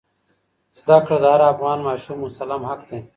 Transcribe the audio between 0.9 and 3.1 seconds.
کړه د هر افغان ماشوم مسلم حق دی.